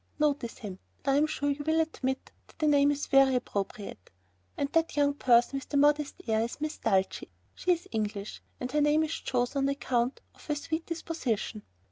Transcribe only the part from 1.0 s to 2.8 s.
and I am sure you will admit that the